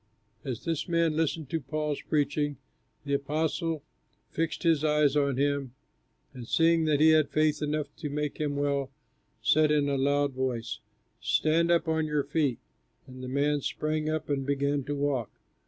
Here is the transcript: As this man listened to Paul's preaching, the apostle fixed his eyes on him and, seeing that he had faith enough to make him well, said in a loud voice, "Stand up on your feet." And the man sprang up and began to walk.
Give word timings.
As 0.43 0.65
this 0.65 0.87
man 0.89 1.15
listened 1.15 1.51
to 1.51 1.59
Paul's 1.61 2.01
preaching, 2.01 2.57
the 3.05 3.13
apostle 3.13 3.83
fixed 4.31 4.63
his 4.63 4.83
eyes 4.83 5.15
on 5.15 5.37
him 5.37 5.75
and, 6.33 6.47
seeing 6.47 6.85
that 6.85 6.99
he 6.99 7.09
had 7.09 7.29
faith 7.29 7.61
enough 7.61 7.95
to 7.97 8.09
make 8.09 8.39
him 8.39 8.55
well, 8.55 8.89
said 9.43 9.69
in 9.69 9.87
a 9.87 9.99
loud 9.99 10.33
voice, 10.33 10.79
"Stand 11.19 11.69
up 11.69 11.87
on 11.87 12.07
your 12.07 12.23
feet." 12.23 12.57
And 13.05 13.21
the 13.23 13.27
man 13.27 13.61
sprang 13.61 14.09
up 14.09 14.27
and 14.27 14.43
began 14.43 14.83
to 14.85 14.95
walk. 14.95 15.29